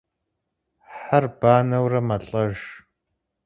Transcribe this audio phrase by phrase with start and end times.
[1.01, 2.57] Хьэр банэурэ мэлӏэж.